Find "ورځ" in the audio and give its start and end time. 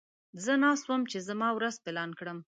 1.57-1.75